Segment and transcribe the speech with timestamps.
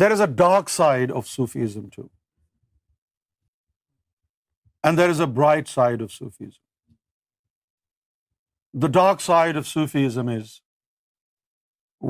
[0.00, 2.08] There is a dark side of Sufism too.
[4.88, 6.64] And there is a bright side of Sufism.
[8.84, 10.52] The dark side of Sufism is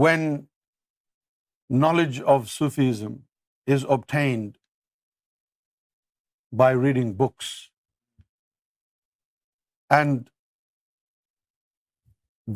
[0.05, 0.25] when
[1.85, 3.15] knowledge of Sufism
[3.77, 4.53] is obtained
[6.65, 7.55] by reading books.
[10.01, 10.29] And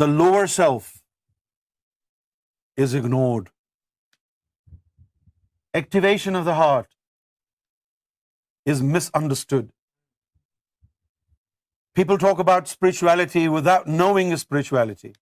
[0.05, 0.93] the lower self
[2.89, 3.51] is ignored
[5.81, 6.89] activation of the heart
[8.75, 9.71] is misunderstood.
[12.01, 15.13] People talk about spirituality without knowing spirituality.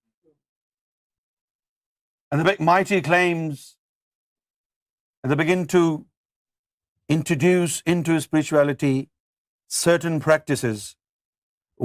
[2.31, 3.65] And they make mighty claims,
[5.21, 5.83] and they begin to
[7.15, 8.93] introduce into spirituality
[9.77, 10.85] certain practices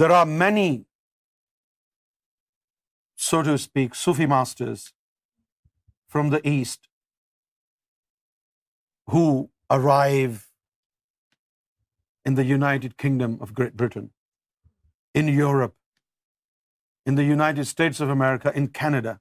[0.02, 0.68] There are many
[3.28, 4.84] so to speak, Sufi masters
[6.16, 6.90] from the East
[9.14, 9.24] who
[9.76, 10.38] arrive
[12.30, 14.06] in the United Kingdom of Great Britain,
[15.20, 15.76] in Europe,
[17.10, 19.12] in the United States of America, in Canada,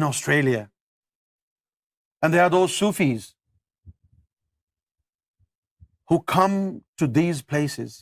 [0.00, 0.64] in Australia.
[2.22, 3.30] And there are those Sufis
[6.10, 6.60] who come
[7.02, 7.96] to these places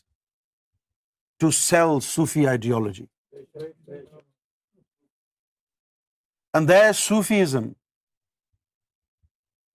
[1.45, 3.09] to sell Sufi ideology.
[6.57, 7.71] And there Sufism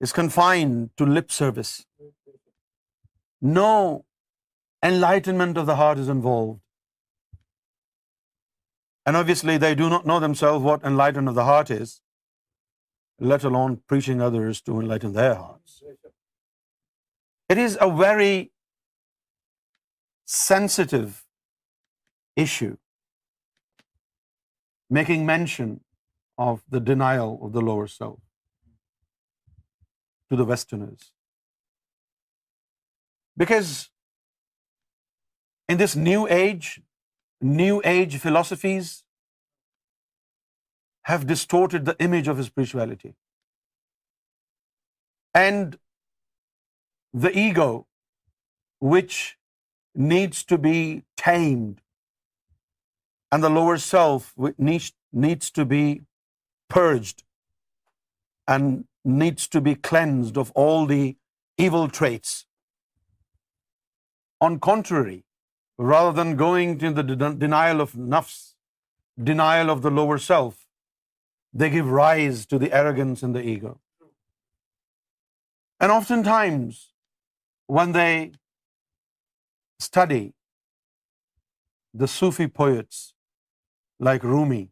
[0.08, 1.72] is confined to lip service.
[3.58, 3.72] No
[4.90, 6.60] enlightenment of the heart is involved.
[9.06, 11.96] And obviously they do not know themselves what enlightenment of the heart is,
[13.34, 15.84] let alone preaching others to enlighten their hearts.
[17.54, 18.34] It is a very
[20.32, 21.20] sensitive
[22.48, 22.74] issue,
[25.02, 25.78] making mention
[26.48, 28.20] of the denial of the lower self
[30.32, 31.08] to the Westerners.
[33.44, 33.72] Because
[35.74, 38.92] in this new age philosophies
[41.10, 43.14] have distorted the image of spirituality.
[45.42, 45.78] And
[47.28, 47.70] the ego,
[48.94, 49.20] which
[50.12, 50.80] needs to be
[51.24, 51.78] tamed,
[53.32, 54.94] and the lower self, which
[55.26, 55.84] needs to be
[56.76, 57.24] purged
[58.56, 58.78] and
[59.24, 61.04] needs to be cleansed of all the
[61.66, 62.38] evil traits.
[64.48, 65.20] On contrary,
[65.92, 68.40] rather than going to the denial of nafs,
[69.30, 70.58] denial of the lower self,
[71.62, 73.76] they give rise to the arrogance and the ego.
[75.86, 76.82] And oftentimes,
[77.78, 78.12] when they
[79.86, 80.24] study
[82.04, 83.06] the Sufi poets
[84.12, 84.68] like Rumi,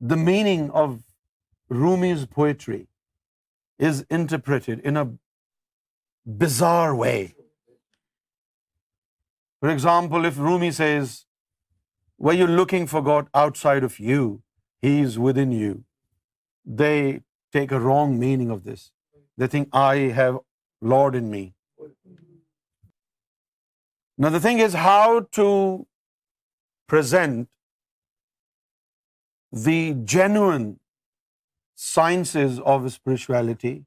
[0.00, 1.00] the meaning of
[1.68, 2.86] Rumi's poetry
[3.78, 5.08] is interpreted in a
[6.44, 7.34] bizarre way.
[9.60, 11.12] For example, if Rumi says,
[12.26, 14.24] "Were you looking for God outside of you?
[14.86, 15.72] He is within you."
[16.82, 16.96] They
[17.58, 18.84] take a wrong meaning of this.
[19.42, 20.40] They think, "I have
[20.94, 21.44] Lord in me."
[24.24, 25.06] Now the thing is how
[25.40, 25.48] to
[26.94, 27.48] present
[29.52, 30.78] the genuine
[31.74, 33.84] sciences of spirituality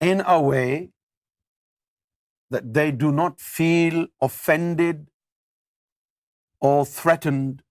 [0.00, 0.90] in a way
[2.50, 5.08] that they do not feel offended
[6.60, 7.62] or threatened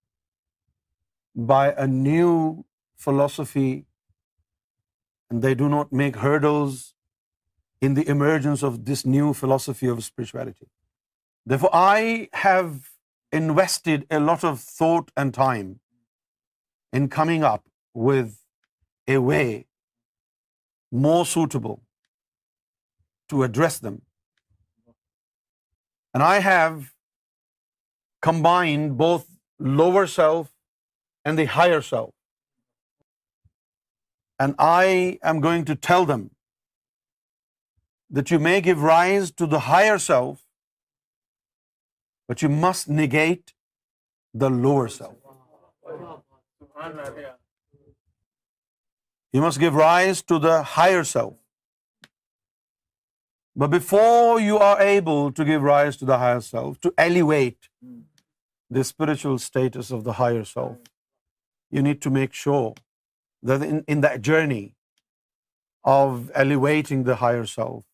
[1.36, 2.64] by a new
[2.96, 3.86] philosophy,
[5.30, 6.94] and they do not make hurdles
[7.82, 10.68] in the emergence of this new philosophy of spirituality.
[11.46, 12.92] Therefore, I have
[13.32, 15.78] invested a lot of thought and time
[16.92, 17.66] in coming up
[18.10, 18.38] with
[19.18, 19.46] a way
[21.08, 21.82] more suitable
[23.34, 23.98] to address them.
[26.14, 26.78] And I have
[28.28, 29.28] combined both
[29.82, 30.50] lower self
[31.24, 32.10] and the higher self.
[34.40, 36.30] And I am going to tell them
[38.18, 40.40] that you may give rise to the higher self,
[42.28, 43.54] but you must negate
[44.46, 46.16] the lower self.
[49.36, 51.34] You must give rise to the higher self.
[53.56, 57.70] But before you are able to give rise to the higher self, to elevate
[58.78, 60.78] the spiritual status of the higher self,
[61.78, 62.70] you need to make sure
[63.52, 64.64] that in that journey
[65.98, 66.16] of
[66.46, 67.86] elevating the higher self,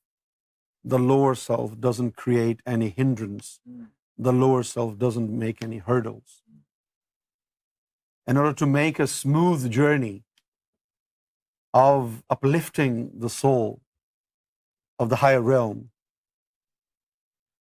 [0.95, 3.51] the lower self doesn't create any hindrance.
[4.29, 6.33] The lower self doesn't make any hurdles
[8.33, 10.13] in order to make a smooth journey
[11.81, 13.67] of uplifting the soul
[15.03, 15.83] of the higher realm,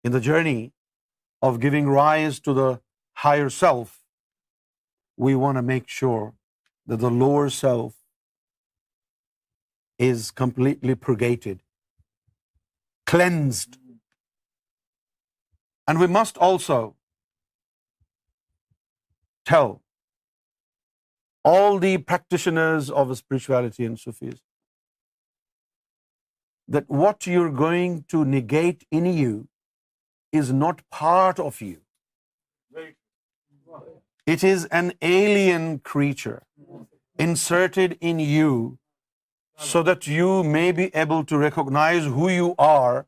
[0.08, 0.62] in the journey
[1.50, 2.70] of giving rise to the
[3.26, 4.00] higher self,
[5.26, 6.32] we want to make sure
[6.92, 7.94] that the lower self
[10.08, 11.64] is completely purgated,
[13.14, 13.80] cleansed.
[15.88, 16.84] And we must also
[19.54, 19.72] tell
[21.52, 24.42] all the practitioners of spirituality and Sufis,
[26.76, 29.34] that what you're going to negate in you
[30.44, 31.80] is not part of you.
[34.34, 36.38] It is an alien creature
[37.26, 38.54] inserted in you
[39.72, 43.06] so that you may be able to recognize who you are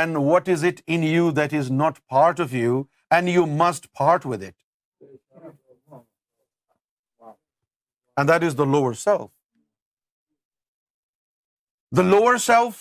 [0.00, 2.76] and what is it in you that is not part of you,
[3.16, 4.50] and you must part with it.
[8.20, 9.30] and that is the lower self.
[12.00, 12.80] The lower self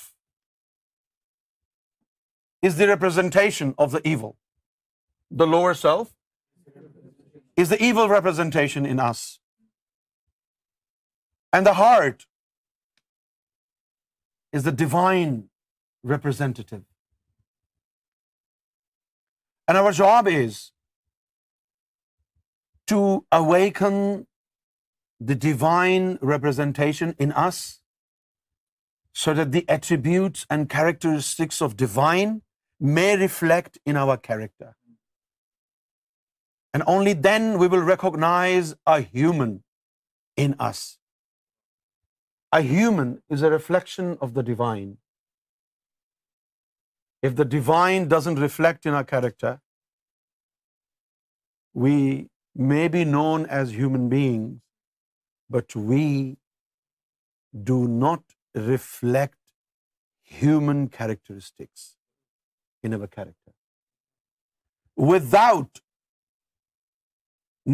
[2.69, 4.33] is the representation of the evil.
[5.43, 6.09] The lower self
[7.63, 9.21] is the evil representation in us.
[11.57, 12.27] And the heart
[14.59, 15.33] is the divine
[16.15, 16.85] representative.
[19.67, 20.61] And our job is
[22.93, 23.03] to
[23.43, 24.11] awaken
[25.29, 27.57] the divine representation in us,
[29.23, 32.31] so that the attributes and characteristics of divine
[32.99, 34.69] may reflect in our character.
[36.73, 39.53] And only then we will recognize a human
[40.47, 40.81] in us.
[42.51, 44.89] A human is a reflection of the divine.
[47.21, 49.53] If the divine doesn't reflect in our character,
[51.73, 51.95] we
[52.73, 54.59] may be known as human beings,
[55.55, 56.01] but we
[57.69, 58.35] do not
[58.71, 59.39] reflect
[60.41, 61.87] human characteristics
[62.87, 63.53] in our character.
[65.13, 65.81] Without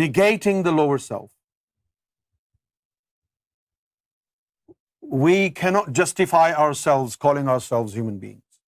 [0.03, 1.29] negating the lower self,
[5.27, 8.61] we cannot justify ourselves calling ourselves human beings.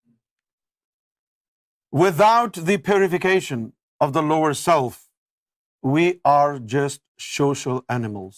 [2.05, 3.65] Without the purification
[4.07, 5.01] of the lower self,
[5.97, 6.07] we
[6.37, 8.37] are just social animals.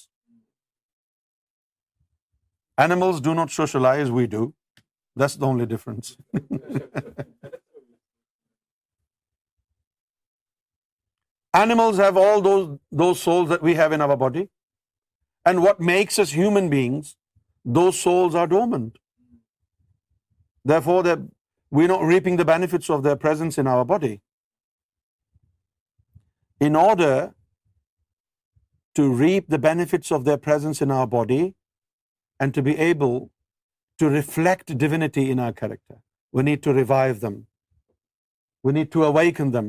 [2.86, 4.42] Animals do not socialize, we do.
[5.16, 6.06] That's the only difference.
[11.64, 12.38] Animals have all
[13.02, 14.44] those souls that we have in our body.
[15.48, 17.04] And what makes us human beings,
[17.78, 18.94] those souls are dormant.
[20.72, 21.00] Therefore,
[21.78, 24.14] we're not reaping the benefits of their presence in our body.
[26.68, 27.16] In order
[29.00, 31.42] to reap the benefits of their presence in our body,
[32.44, 33.18] and to be able
[34.02, 35.98] to reflect divinity in our character.
[36.36, 37.34] We need to revive them.
[38.68, 39.68] We need to awaken them.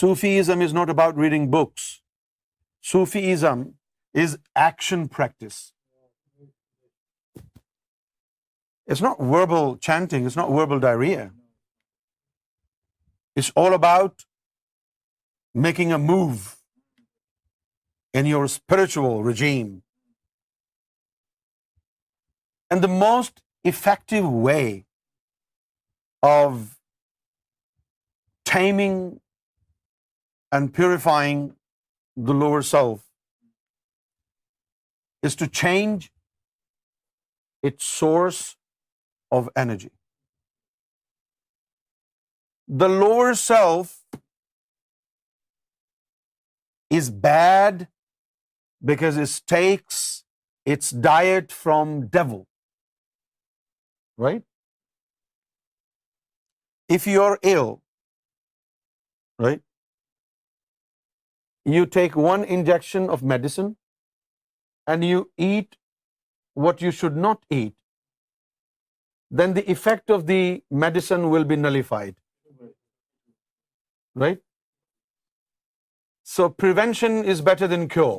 [0.00, 1.86] Sufism is not about reading books.
[2.90, 3.64] Sufism
[4.24, 5.58] is action practice.
[7.42, 10.26] It's not verbal chanting.
[10.28, 11.24] It's not verbal diarrhea.
[13.40, 14.28] It's all about
[15.68, 16.46] making a move
[18.22, 19.74] in your spiritual regime.
[22.70, 24.84] And the most effective way
[26.28, 26.62] of
[28.52, 28.96] taming
[30.58, 31.42] and purifying
[32.30, 33.04] the lower self
[35.30, 36.08] is to change
[37.70, 38.40] its source
[39.38, 39.92] of energy.
[42.82, 43.94] The lower self
[47.00, 47.88] is bad
[48.92, 50.04] because it takes
[50.76, 52.44] its diet from devil
[54.24, 54.44] right?
[56.96, 57.72] If you are ill,
[59.46, 59.64] right,
[61.76, 63.72] you take one injection of medicine
[64.92, 65.80] and you eat
[66.66, 67.74] what you should not eat,
[69.40, 70.40] then the effect of the
[70.86, 72.18] medicine will be nullified,
[74.26, 74.42] right?
[76.36, 78.18] So prevention is better than cure.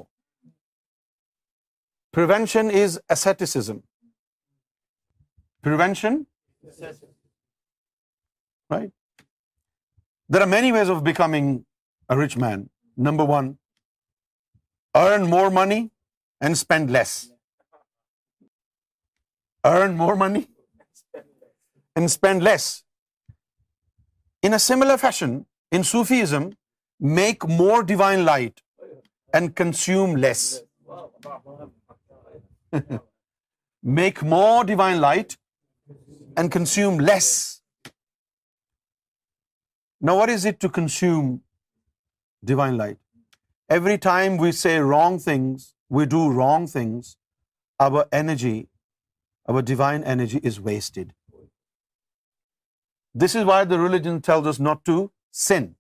[2.20, 3.86] Prevention is asceticism
[5.68, 6.20] prevention?
[6.82, 7.06] Yes.
[8.74, 9.24] Right?
[10.36, 11.48] There are many ways of becoming
[12.16, 12.68] a rich man.
[13.08, 13.50] Number one,
[15.02, 15.80] earn more money
[16.48, 17.16] and spend less.
[19.70, 20.44] Earn more money
[21.96, 22.68] and spend less.
[24.50, 25.34] In a similar fashion,
[25.78, 26.46] in Sufism,
[27.22, 28.64] make more divine light
[29.40, 30.48] and consume less.
[33.92, 35.36] Make more divine light
[36.42, 37.28] and consume less.
[40.08, 41.30] Now, what is it to consume
[42.52, 42.98] divine light?
[43.78, 45.68] Every time we say wrong things,
[45.98, 47.16] we do wrong things,
[47.86, 48.58] our energy,
[49.52, 51.14] our divine energy is wasted.
[53.26, 54.98] This is why the religion tells us not to
[55.44, 55.72] sin.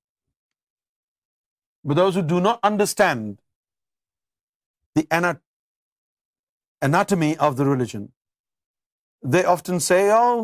[1.89, 3.35] But those who do not understand
[4.99, 5.07] the
[6.89, 8.05] anatomy of the religion,
[9.35, 10.35] they often say, oh,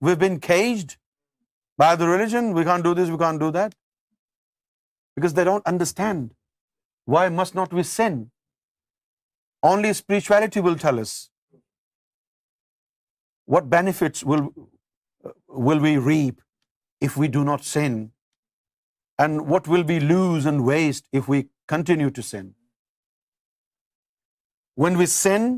[0.00, 0.96] we've been caged
[1.82, 2.52] by the religion.
[2.58, 3.74] We can't do this, we can't do that.
[5.16, 6.30] Because they don't understand.
[7.16, 8.16] Why must not we sin?
[9.72, 11.14] Only spirituality will tell us.
[13.54, 14.24] What benefits
[15.68, 18.02] will we reap if we do not sin?
[19.24, 21.44] And what will we lose and waste if we
[21.76, 22.50] continue to sin?
[24.82, 25.50] When we sin,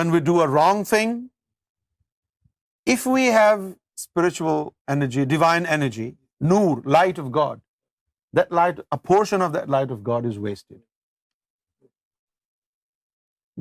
[0.00, 1.16] when we do a wrong thing,
[2.94, 3.62] if we have
[4.02, 4.60] spiritual
[4.96, 6.08] energy, divine energy,
[6.48, 7.60] Noor, light of God,
[8.38, 10.80] that light, a portion of that light of God is wasted.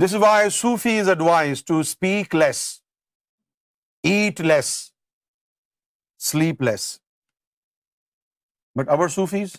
[0.03, 2.63] This is why Sufi is advised to speak less,
[4.11, 4.71] eat less,
[6.31, 6.89] sleep less.
[8.81, 9.55] But our Sufis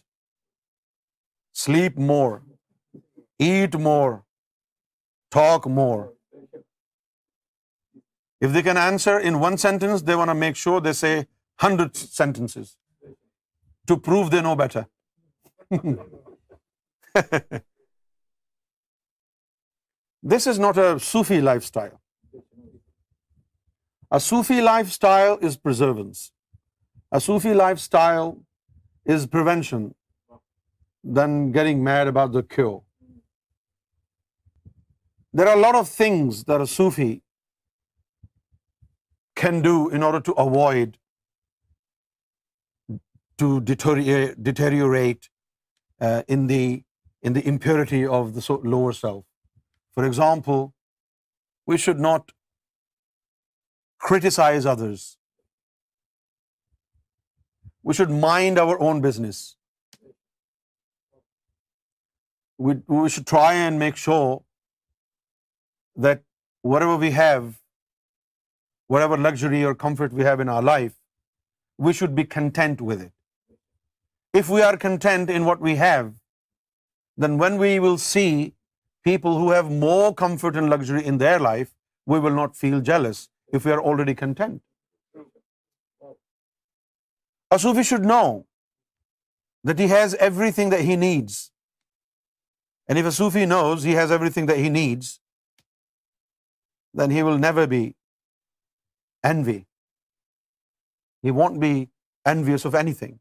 [1.64, 2.34] sleep more,
[3.48, 4.14] eat more,
[5.38, 6.04] talk more.
[8.44, 11.14] If they can answer in one sentence, they want to make sure they say
[11.66, 12.74] 100 sentences
[13.92, 14.86] to prove they know better.
[20.34, 22.42] This is not a Sufi lifestyle.
[24.18, 26.24] A Sufi lifestyle is perseverance.
[27.18, 28.32] A Sufi lifestyle
[29.16, 29.84] is prevention
[31.18, 32.80] than getting mad about the cure.
[35.38, 37.14] There are a lot of things that a Sufi
[39.42, 40.96] can do in order to avoid,
[43.44, 45.28] to deteriorate
[46.06, 49.24] uh, in the impurity of the lower self.
[49.98, 50.64] For example,
[51.72, 52.32] we should not
[54.06, 55.04] criticize others.
[57.90, 59.44] We should mind our own business.
[62.68, 64.30] We should try and make sure
[65.96, 66.26] that
[66.74, 67.54] whatever we have
[68.94, 70.94] whatever luxury or comfort we have in our life,
[71.78, 73.12] we should be content with it.
[74.40, 76.12] If we are content in what we have,
[77.24, 78.30] then when we will see
[79.10, 81.74] people who have more comfort and luxury in their life,
[82.14, 83.28] we will not feel jealous
[83.58, 84.62] if we are already content.
[87.54, 88.46] A Sufi should know
[89.64, 91.36] that he has everything that he needs.
[92.88, 95.12] And if a Sufi knows he has everything that he needs,
[96.94, 97.86] then he will never be
[99.30, 99.58] envy.
[101.28, 101.72] He won't be
[102.32, 103.14] envious of anything.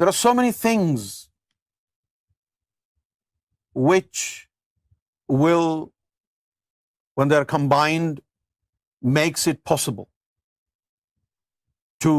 [0.00, 1.08] There are so many things
[3.88, 4.22] which
[5.42, 5.70] will,
[7.20, 8.22] when they are combined,
[9.20, 10.08] makes it possible
[12.06, 12.14] to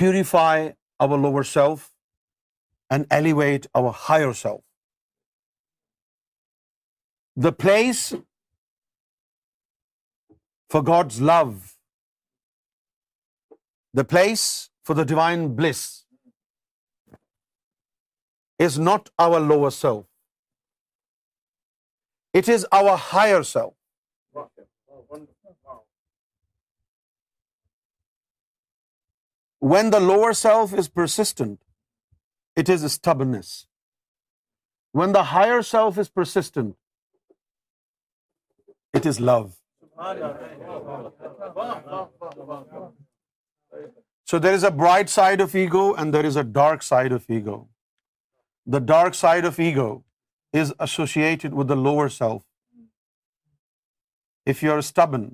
[0.00, 0.54] purify
[1.04, 1.86] our lower self
[2.96, 4.64] and elevate our higher self.
[7.48, 8.08] The place
[10.74, 11.54] for God's love,
[14.00, 14.46] the place
[14.88, 15.82] for the divine bliss
[18.66, 20.06] is not our lower self.
[22.40, 23.74] It is our higher self.
[29.74, 31.56] When the lower self is persistent,
[32.62, 33.54] it is stubbornness.
[35.00, 36.76] When the higher self is persistent,
[39.00, 39.46] it is love.
[44.32, 47.32] So there is a bright side of ego and there is a dark side of
[47.38, 47.56] ego.
[48.74, 49.88] The dark side of ego
[50.62, 52.44] is associated with the lower self.
[54.54, 55.28] If you are stubborn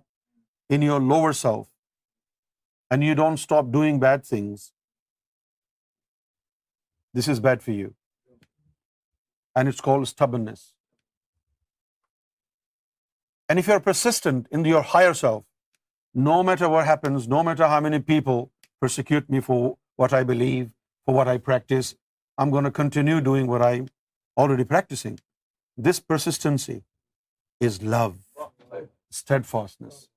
[0.76, 1.66] in your lower self
[2.90, 4.68] and you don't stop doing bad things,
[7.20, 7.96] this is bad for you.
[9.54, 10.62] And it's called stubbornness.
[13.48, 15.42] And if you're persistent in your higher self,
[16.14, 18.42] no matter what happens, no matter how many people
[18.80, 19.60] persecute me for
[20.02, 20.70] what I believe,
[21.04, 21.94] for what I practice,
[22.38, 23.88] I'm going to continue doing what I'm
[24.36, 25.20] already practicing.
[25.76, 26.78] This persistency
[27.60, 28.18] is love,
[29.22, 30.04] steadfastness.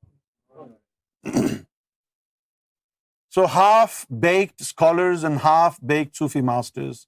[3.38, 7.02] So half-baked scholars and half-baked Sufi masters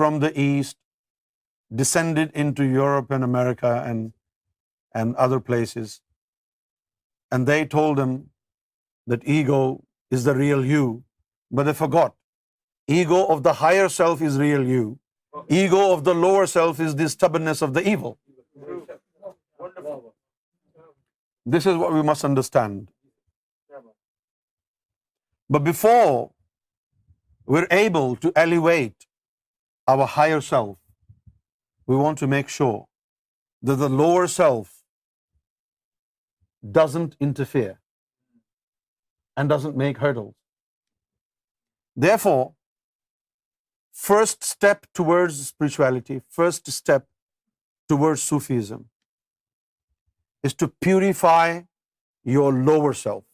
[0.00, 0.76] from the East
[1.80, 4.10] descended into Europe and America and
[5.00, 6.00] and other places.
[7.32, 8.16] And they told him
[9.12, 9.60] that ego
[10.18, 10.88] is the real you,
[11.50, 12.18] but they forgot.
[12.96, 14.82] Ego of the higher self is real you.
[15.60, 18.18] Ego of the lower self is the stubbornness of the evil.
[21.54, 22.82] This is what we must understand.
[25.56, 26.18] But before
[27.54, 29.08] we're able to elevate
[29.94, 30.76] our higher self,
[31.92, 32.78] we want to make sure
[33.62, 34.70] that the lower self
[36.70, 37.78] doesn't interfere
[39.36, 40.34] and doesn't make hurdles.
[42.04, 42.54] Therefore,
[44.04, 47.08] first step towards spirituality, first step
[47.94, 48.88] towards Sufism
[50.50, 51.60] is to purify
[52.36, 53.24] your lower self.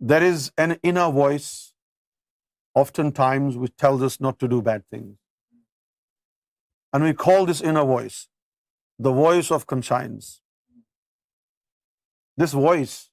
[0.00, 1.50] There is an inner voice
[2.74, 5.14] oftentimes which tells us not to do bad things.
[6.92, 8.22] And we call this inner voice
[8.98, 10.40] the voice of conscience.
[12.36, 13.10] This voice,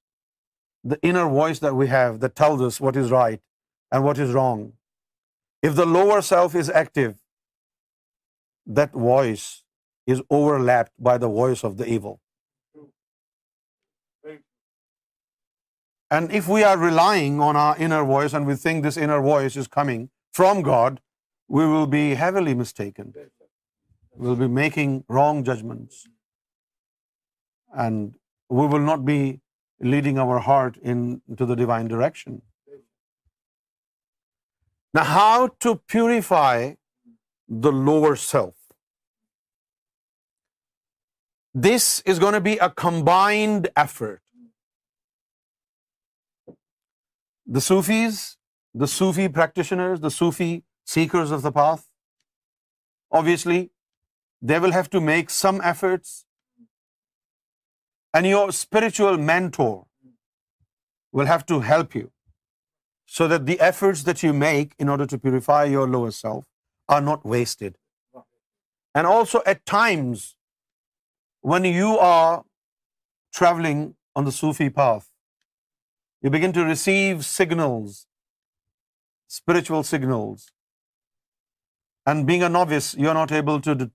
[0.83, 3.41] the inner voice that we have that tells us what is right
[3.91, 4.73] and what is wrong.
[5.61, 7.15] If the lower self is active,
[8.65, 9.63] that voice
[10.07, 12.19] is overlapped by the voice of the evil.
[16.09, 19.55] And if we are relying on our inner voice and we think this inner voice
[19.55, 21.01] is coming from God,
[21.47, 23.13] we will be heavily mistaken
[24.15, 26.07] will be making wrong judgments,
[27.85, 28.13] and
[28.49, 29.19] we will not be
[29.81, 32.41] leading our heart into the divine direction.
[34.93, 36.73] Now, how to purify
[37.47, 38.55] the lower self?
[41.53, 44.21] This is going to be a combined effort.
[47.45, 48.37] The Sufis,
[48.73, 51.85] the Sufi practitioners, the Sufi seekers of the path,
[53.09, 53.69] obviously
[54.41, 56.11] they will have to make some efforts.
[58.13, 59.85] And your spiritual mentor
[61.19, 62.09] will have to help you
[63.17, 67.01] so that the efforts that you make in order to purify your lower self are
[67.01, 67.77] not wasted.
[68.99, 70.23] And also at times
[71.53, 72.43] when you are
[73.37, 73.83] traveling
[74.15, 75.05] on the Sufi path,
[76.21, 78.05] you begin to receive signals,
[79.27, 80.49] spiritual signals.
[82.05, 83.89] And being a novice, you're not able to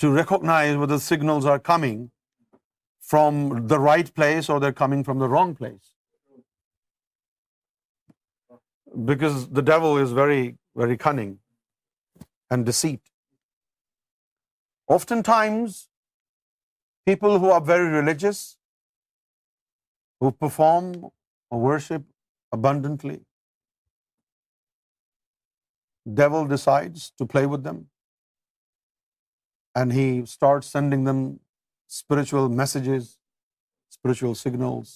[0.00, 2.02] to recognize whether signals are coming
[3.12, 5.92] from the right place or they're coming from the wrong place.
[9.12, 10.42] Because the devil is very,
[10.82, 11.30] very cunning
[12.50, 13.00] and deceit.
[14.96, 15.78] Oftentimes,
[17.10, 18.42] people who are very religious,
[20.20, 20.90] who perform
[21.50, 23.16] or worship abundantly,
[26.22, 27.80] devil decides to play with them
[29.80, 31.20] and he starts sending them
[31.98, 33.10] spiritual messages,
[33.96, 34.94] spiritual signals,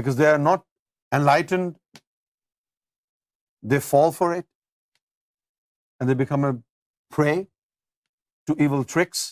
[0.00, 0.66] because they are not
[1.20, 2.00] enlightened.
[3.72, 4.46] They fall for it,
[5.98, 6.52] and they become a
[7.18, 7.36] prey
[8.46, 9.26] to evil tricks.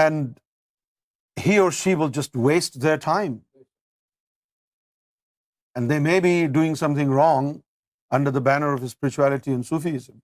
[0.00, 0.26] And
[1.44, 3.40] he or she will just waste their time.
[5.74, 7.52] And they may be doing something wrong,
[8.18, 10.20] under the banner of spirituality and Sufism,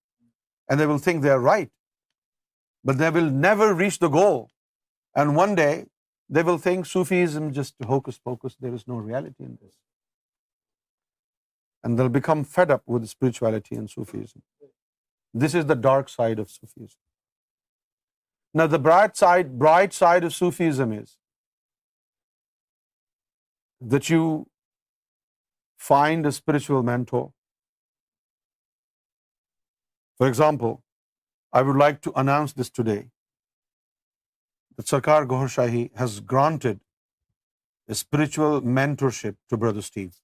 [0.68, 1.72] and they will think they are right,
[2.90, 4.40] but they will never reach the goal.
[5.20, 5.86] And one day
[6.36, 9.76] they will think Sufism just hocus pocus, there is no reality in this.
[11.82, 14.42] And they'll become fed up with spirituality and Sufism.
[15.44, 16.98] This is the dark side of Sufism.
[18.58, 21.16] Now the bright side of Sufism is
[23.94, 24.22] that you
[25.78, 27.24] find a spiritual mentor
[30.20, 30.74] for example,
[31.58, 33.00] I would like to announce this today
[34.76, 36.84] that Sarkar Gaur Shahi has granted
[37.94, 40.22] a spiritual mentorship to Brother Steve.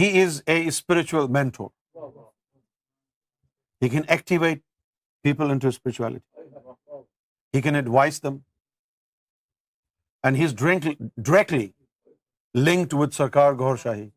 [0.00, 1.72] He is a spiritual mentor.
[3.84, 4.62] He can activate
[5.28, 6.56] people into spirituality.
[7.58, 8.38] He can advise them.
[10.22, 10.84] And he is drink
[11.26, 11.70] directly
[12.66, 14.08] linked with Sarkar Gohar Shahi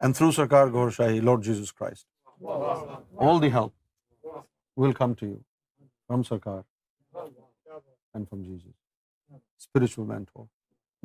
[0.00, 2.06] and through Sarkar Gohar Shahi Lord Jesus Christ
[3.26, 4.26] all the help
[4.80, 5.36] will come to you
[6.06, 6.60] from Sarkar
[7.16, 8.70] and from Jesus
[9.38, 10.44] spiritual mentor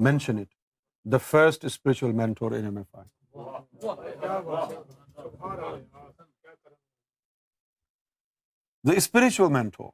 [0.10, 0.54] mention it
[1.12, 3.42] the first spiritual mentor in M F I
[8.88, 9.90] the spiritual mentor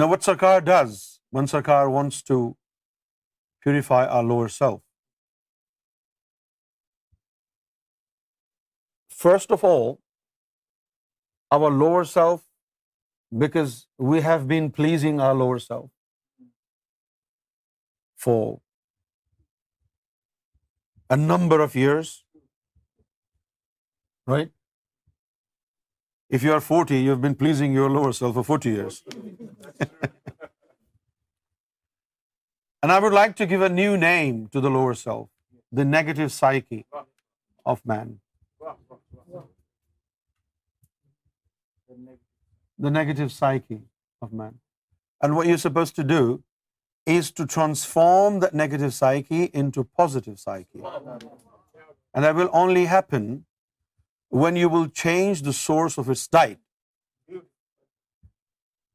[0.00, 0.96] and what Sarkar does
[1.32, 2.36] one Sarkar wants to
[3.64, 4.80] purify a lower self
[9.20, 9.94] first of all
[11.60, 12.44] our lower self
[13.42, 13.74] because
[14.10, 16.44] we have be pleasing a lower self
[18.24, 18.46] for
[21.12, 22.14] a number of years
[24.32, 24.55] right
[26.28, 29.02] If you are 40, you've been pleasing your lower self for 40 years.
[32.84, 35.28] And I would like to give a new name to the lower self,
[35.72, 36.84] the negative psyche
[37.64, 38.18] of man.
[42.86, 43.80] The negative psyche
[44.22, 44.60] of man.
[45.20, 46.42] And what you're supposed to do
[47.16, 50.82] is to transform that negative psyche into positive psyche.
[52.14, 53.44] And that will only happen
[54.28, 56.58] when you will change the source of its diet.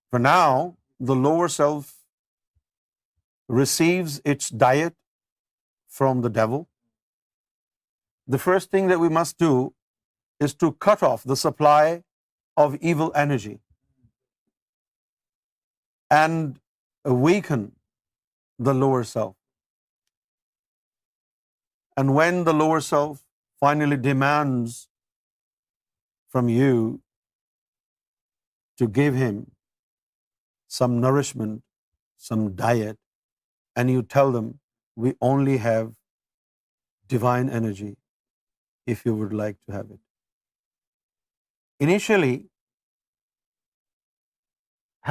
[0.09, 1.93] For now, the lower self
[3.47, 4.95] receives its diet
[5.87, 6.67] from the devil.
[8.27, 9.73] The first thing that we must do
[10.39, 12.01] is to cut off the supply
[12.57, 13.59] of evil energy
[16.09, 16.59] and
[17.05, 17.71] awaken
[18.59, 19.35] the lower self.
[21.95, 23.25] And when the lower self
[23.59, 24.79] finally demands
[26.35, 26.75] from you
[28.81, 29.39] to give him
[30.81, 31.57] some nourishment,
[32.27, 32.99] some diet,
[33.75, 34.47] and you tell them,
[35.03, 35.89] we only have
[37.15, 37.89] divine energy
[38.93, 39.99] if you would like to have it.
[41.87, 42.33] Initially,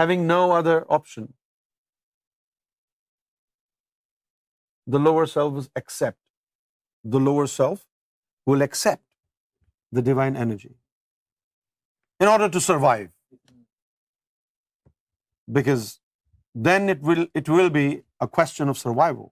[0.01, 1.31] having no other option,
[4.87, 6.21] the lower self will accept.
[7.15, 7.87] The lower self
[8.47, 9.09] will accept
[9.99, 10.69] the divine energy
[12.25, 13.09] in order to survive,
[15.59, 15.85] because
[16.69, 17.85] then it will be
[18.27, 19.29] a question of survival.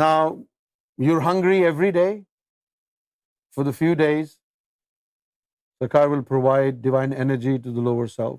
[0.00, 0.18] Now,
[1.06, 2.08] you're hungry every day
[3.56, 4.36] for the few days.
[5.82, 8.38] Sarkar will provide divine energy to the lower self.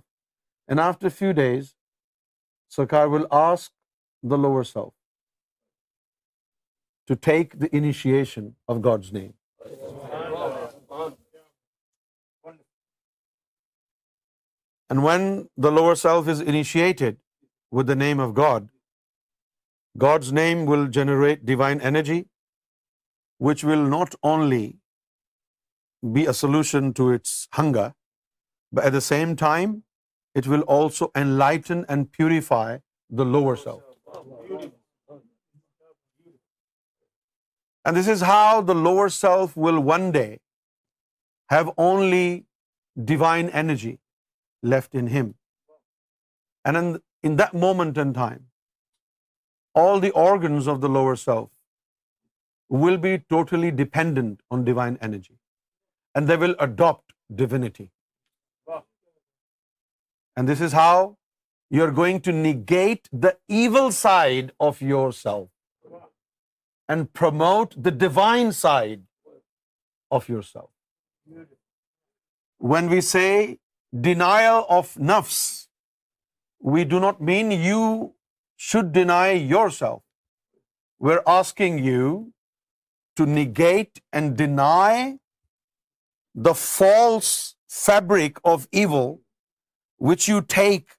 [0.73, 1.65] And after a few days,
[2.77, 3.67] Sarkar will ask
[4.33, 4.93] the lower self
[7.11, 9.27] to take the initiation of God's name.
[14.93, 15.25] And when
[15.65, 17.19] the lower self is initiated
[17.79, 18.67] with the name of God,
[20.05, 22.17] God's name will generate divine energy,
[23.49, 24.63] which will not only
[26.17, 27.85] be a solution to its hunger,
[28.71, 29.77] but at the same time,
[30.41, 32.65] it will also enlighten and purify
[33.21, 34.75] the lower self.
[37.85, 40.29] And this is how the lower self will one day
[41.49, 42.27] have only
[43.15, 43.97] divine energy
[44.61, 45.33] left in him.
[46.65, 48.45] And in that moment in time,
[49.73, 51.49] all the organs of the lower self
[52.69, 55.37] will be totally dependent on divine energy,
[56.13, 57.91] and they will adopt divinity.
[60.35, 61.17] And this is how
[61.77, 65.49] you're going to negate the evil side of yourself
[66.87, 69.03] and promote the divine side
[70.09, 70.69] of yourself.
[72.57, 73.57] When we say
[74.05, 75.41] denial of nafs,
[76.73, 78.13] we do not mean you
[78.55, 80.03] should deny yourself.
[80.99, 82.33] We're asking you
[83.15, 85.19] to negate and deny
[86.35, 89.21] the false fabric of evil
[89.97, 90.97] which you take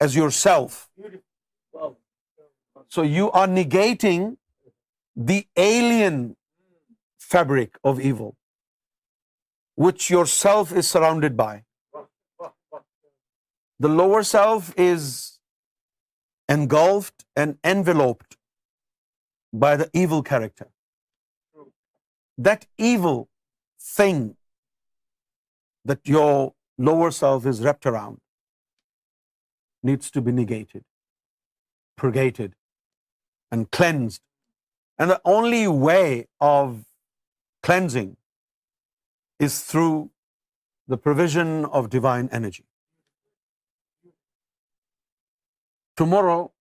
[0.00, 0.88] as yourself.
[2.88, 4.36] So you are negating
[5.14, 6.36] the alien
[7.30, 8.36] fabric of evil
[9.74, 11.56] which yourself is surrounded by.
[13.84, 15.04] The lower self is
[16.54, 18.36] engulfed and enveloped
[19.64, 20.66] by the evil character.
[22.46, 23.20] That evil
[23.88, 24.18] thing
[25.90, 26.32] that your
[26.88, 28.18] lower self is wrapped around
[29.92, 30.84] needs to be negated,
[32.02, 32.54] purgated,
[33.50, 34.22] and cleansed.
[34.98, 36.74] And the only way of
[37.70, 38.10] cleansing
[39.48, 40.10] is through
[40.88, 42.56] the provision of divine energy.
[45.98, 46.52] Tomorrow,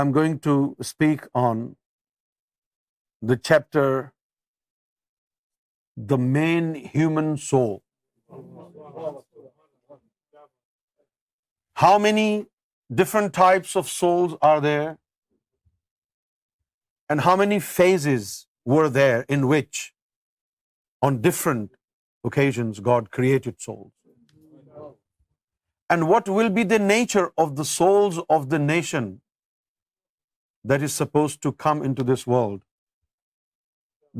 [0.00, 0.52] I'm going to
[0.90, 1.58] speak on
[3.30, 3.82] the chapter,
[6.12, 7.74] The Main Human Soul.
[11.82, 12.26] How many
[13.02, 14.88] different types of souls are there?
[17.10, 18.32] And how many phases
[18.76, 19.84] were there in which,
[21.10, 23.86] on different occasions, God created souls?
[25.94, 29.12] And what will be the nature of the souls of the nation
[30.72, 32.58] that is supposed to come into this world?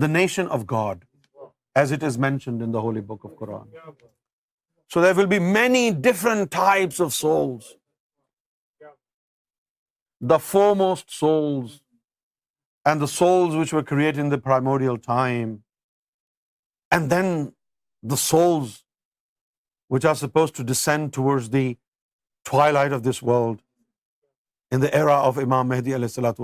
[0.05, 1.05] The nation of God,
[1.83, 3.69] as it is mentioned in the Holy Book of Quran.
[4.95, 7.69] So there will be many different types of souls.
[10.33, 11.81] The foremost souls
[12.91, 15.51] and the souls which were created in the primordial time,
[16.91, 17.33] and then
[18.15, 18.77] the souls
[19.91, 20.53] which suppose
[21.13, 21.31] to
[24.93, 26.43] era of Imam Mahdi علیہ السلاتی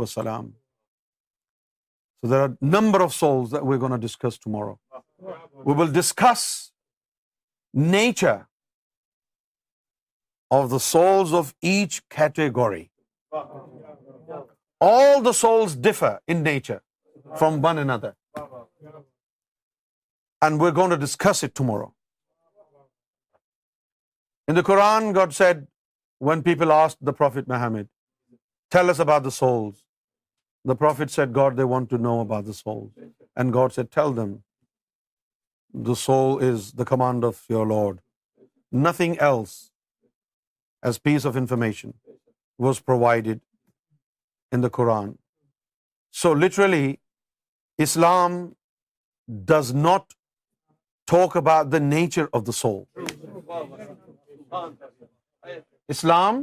[24.53, 25.67] In the Quran, God said,
[26.19, 27.89] when people asked the Prophet Muhammad,
[28.71, 29.85] tell us about the souls.
[30.65, 32.91] The Prophet said, God, they want to know about the souls.
[33.37, 34.43] And God said, tell them,
[35.73, 38.03] the soul is the command of your Lord.
[38.87, 39.55] Nothing else
[40.83, 41.95] as piece of information
[42.59, 43.41] was provided
[44.53, 45.15] in the Quran.
[46.11, 46.99] So literally,
[47.79, 48.57] Islam
[49.57, 50.15] does not
[51.07, 53.91] talk about the nature of the soul.
[55.95, 56.43] اسلام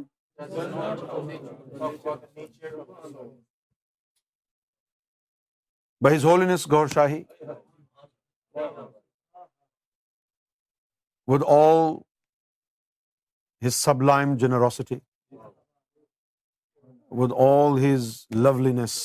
[6.02, 7.22] ب holiness Gohar Shahi
[11.32, 11.96] with all
[13.68, 13.76] his
[14.12, 14.96] sublime generosity
[17.20, 18.10] with all his
[18.46, 18.98] loveliness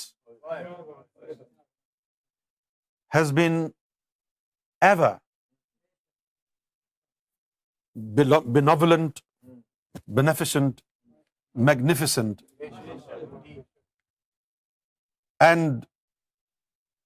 [3.14, 3.66] has been
[4.90, 5.16] ever
[7.96, 9.22] benevolent,
[10.06, 10.82] beneficent,
[11.54, 12.42] magnificent.
[15.40, 15.86] And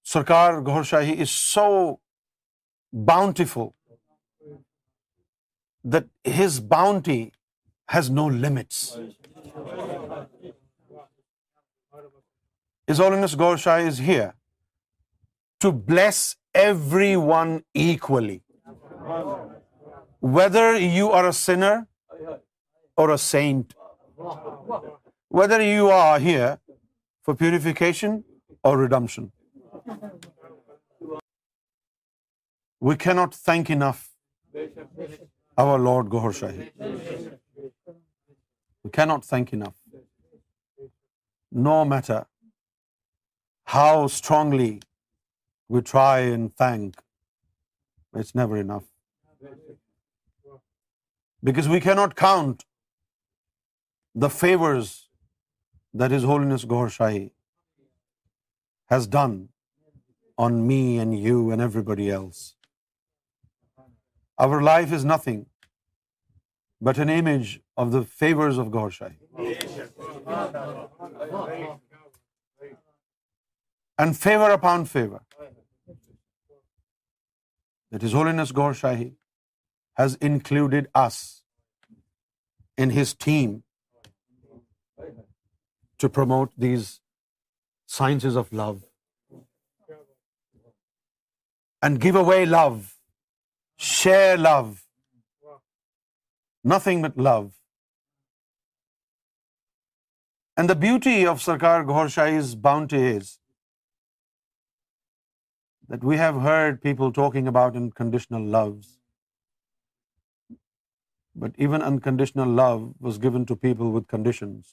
[0.05, 1.99] Sarkar Gaur Shahi is so
[3.11, 3.73] bountiful
[5.83, 7.31] that his bounty
[7.87, 8.97] has no limits.
[12.87, 14.33] His Holiness Gaur Shahi is here
[15.59, 18.41] to bless everyone equally
[20.21, 21.87] whether you are a sinner
[22.95, 23.73] or a saint,
[25.39, 26.59] whether you are here
[27.23, 28.23] for purification
[28.63, 29.31] or redemption.
[32.79, 34.11] We cannot thank enough
[35.57, 36.71] our Lord Gohar Shahi.
[38.83, 39.75] We cannot thank enough.
[41.51, 42.25] No matter
[43.65, 44.81] how strongly
[45.67, 46.95] we try and thank,
[48.13, 48.79] it's never enough.
[51.47, 52.61] Because we can not count
[54.21, 54.89] the favours
[55.99, 56.11] that
[56.49, 57.21] holiness Gohar Shahi
[58.91, 59.33] has done
[60.45, 62.43] on me and you and everybody else
[64.45, 65.43] our life is nothing
[66.85, 69.53] but an image of the favours of Gohar Shahi
[73.97, 75.17] and favour upon favour
[77.93, 79.09] that is whole Gohar Shahi
[80.01, 81.19] has included us
[82.85, 83.57] in His team
[86.03, 86.87] to promote these
[87.95, 89.95] sciences of love
[91.87, 92.77] and give away love,
[93.89, 94.69] share love,
[96.75, 97.49] nothing but love.
[100.61, 103.29] And the beauty of Sarkar Gaur Shahi's bounty is
[105.93, 108.89] that we have heard people talking about unconditional loves.
[111.33, 114.71] But even unconditional love was given to people with conditions.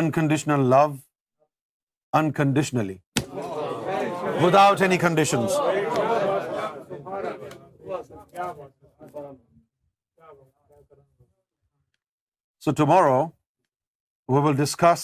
[0.00, 0.96] unconditional love
[2.20, 2.96] unconditionally,
[4.42, 5.58] without any conditions.
[12.68, 13.20] So tomorrow
[14.32, 15.02] we will discuss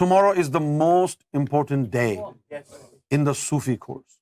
[0.00, 2.08] tomorrow is the most important day
[3.14, 4.18] in the Sufi course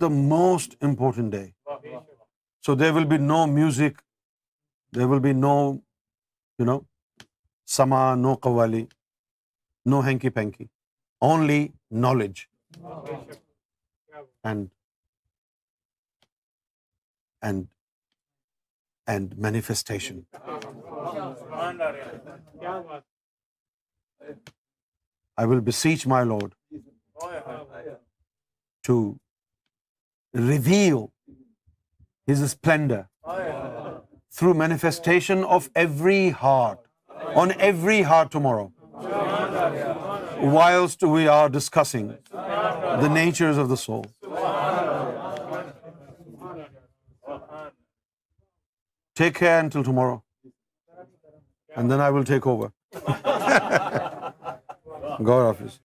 [0.00, 1.44] the most important day
[2.66, 4.00] so there will be no music
[4.96, 5.54] there will be no
[6.58, 6.78] you know
[7.76, 8.84] sama no qawwali
[9.90, 10.64] no hanky panky
[11.30, 11.66] only
[12.02, 12.34] knowledge
[14.46, 14.66] and
[17.44, 17.66] and
[19.06, 20.26] and manifestation.
[25.36, 26.54] I will beseech my Lord
[28.90, 28.96] to
[30.34, 31.10] reveal
[32.32, 33.00] His splendor
[34.38, 36.80] through manifestation of every heart,
[37.42, 38.72] on every heart tomorrow,
[40.56, 44.04] whilst we are discussing the natures of the soul.
[49.14, 49.86] ٹھیک ہے